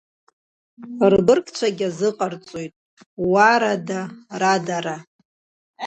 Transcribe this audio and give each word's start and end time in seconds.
Рбыргцәагьы 1.11 1.85
иазыҟарҵоит, 1.87 2.73
уаа-рада, 3.29 4.01
радара! 4.41 4.97